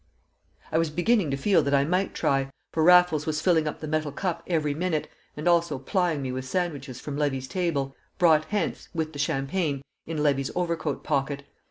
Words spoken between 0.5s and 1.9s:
I was beginning to feel that I